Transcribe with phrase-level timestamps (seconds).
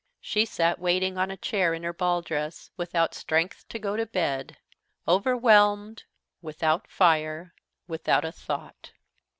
[0.19, 4.07] She sat waiting on a chair in her ball dress, without strength to go to
[4.07, 4.57] bed,
[5.07, 6.05] overwhelmed,
[6.41, 7.53] without fire,
[7.87, 8.93] without a thought.